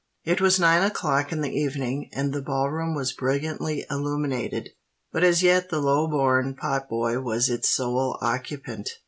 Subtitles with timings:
[0.23, 4.69] It was nine o'clock in the evening; and the Ball Room was brilliantly illuminated.
[5.11, 8.89] But as yet the low born pot boy was its sole occupant.